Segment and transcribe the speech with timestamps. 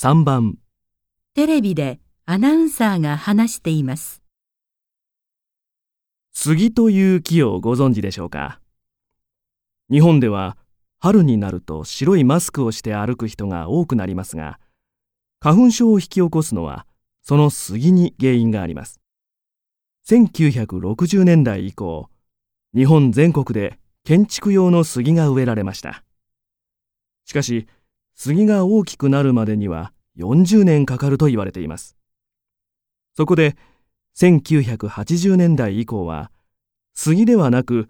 [0.00, 0.58] 3番、
[1.34, 4.22] テレビでアナウンサーが話しています。
[6.30, 8.60] 杉という木をご存知でしょうか？
[9.90, 10.56] 日本では
[11.00, 14.60] 春になると白いマスクをして歩く人が多くなりますが、
[15.40, 16.86] 花粉症を引き起こすのは
[17.22, 19.00] その杉に原因があります。
[20.06, 22.08] 1960年代以降、
[22.72, 26.04] 日本全国で建築用の杉が植えられました。
[27.24, 27.66] しかし、
[28.20, 31.96] 杉が大きくなるまでには40年かかると言われています。
[33.16, 33.56] そこで、
[34.16, 36.32] 1980年代以降は、
[36.94, 37.88] 杉ではなく、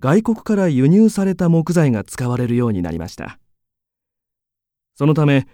[0.00, 3.38] 外国から輸入された木材が使われるようになりました。
[4.94, 5.46] そのため、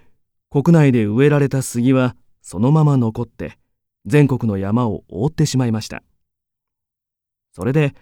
[0.50, 3.58] 国内で植えられた杉はそのまま残って、
[4.06, 6.04] 全国の山を覆ってしまいました。
[7.52, 7.96] それで、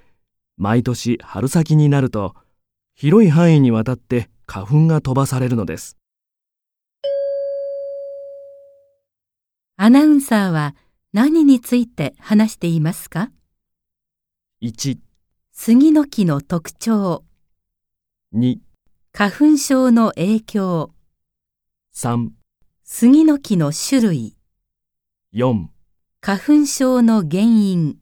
[0.58, 2.34] 毎年春先になると、
[2.94, 5.99] 広い範囲にわたって花粉が飛ばされるのです。
[9.90, 10.76] アナウンサーは
[11.12, 13.32] 何について話していますか
[14.62, 14.98] ？1、
[15.50, 17.24] 杉の木の特徴、
[18.32, 18.58] 2、
[19.12, 20.94] 花粉症の影響、
[21.92, 22.28] 3、
[22.84, 24.36] 杉の木の種類、
[25.34, 25.66] 4
[26.20, 27.96] 花粉症の原因。